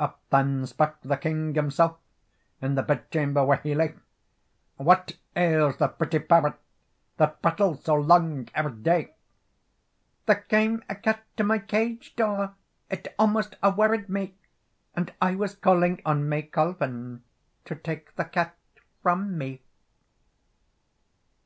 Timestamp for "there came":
10.24-10.82